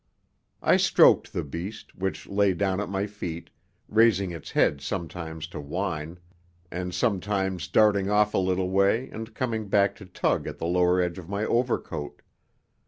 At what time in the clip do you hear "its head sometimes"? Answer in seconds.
4.31-5.45